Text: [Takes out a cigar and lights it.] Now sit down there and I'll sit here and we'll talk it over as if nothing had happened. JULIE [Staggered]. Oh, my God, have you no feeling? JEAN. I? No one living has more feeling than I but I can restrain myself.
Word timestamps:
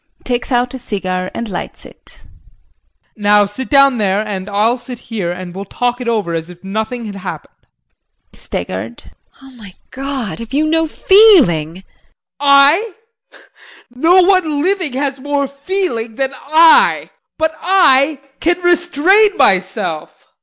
[Takes 0.23 0.51
out 0.51 0.73
a 0.73 0.79
cigar 0.79 1.29
and 1.35 1.47
lights 1.47 1.85
it.] 1.85 2.23
Now 3.15 3.45
sit 3.45 3.69
down 3.69 3.99
there 3.99 4.25
and 4.27 4.49
I'll 4.49 4.79
sit 4.79 4.97
here 5.13 5.29
and 5.31 5.53
we'll 5.53 5.65
talk 5.65 6.01
it 6.01 6.07
over 6.07 6.33
as 6.33 6.49
if 6.49 6.63
nothing 6.63 7.05
had 7.05 7.17
happened. 7.17 7.53
JULIE 8.33 8.33
[Staggered]. 8.41 9.03
Oh, 9.43 9.51
my 9.51 9.75
God, 9.91 10.39
have 10.39 10.53
you 10.53 10.65
no 10.65 10.87
feeling? 10.87 11.75
JEAN. 11.75 11.83
I? 12.39 12.93
No 13.93 14.23
one 14.23 14.63
living 14.63 14.93
has 14.93 15.19
more 15.19 15.47
feeling 15.47 16.15
than 16.15 16.33
I 16.35 17.11
but 17.37 17.53
I 17.61 18.21
can 18.39 18.59
restrain 18.61 19.37
myself. 19.37 20.25